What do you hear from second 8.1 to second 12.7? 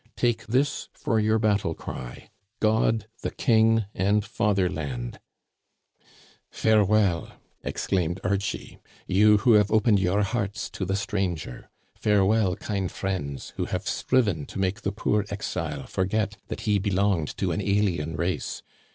Archie— you who have opened your hearts to the stranger. Farewell,